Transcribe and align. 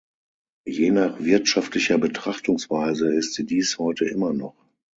Je 0.65 0.89
nach 0.89 1.19
wirtschaftlicher 1.19 1.99
Betrachtungsweise 1.99 3.13
ist 3.13 3.35
sie 3.35 3.45
dies 3.45 3.77
heute 3.77 4.05
immer 4.05 4.33
noch. 4.33 4.55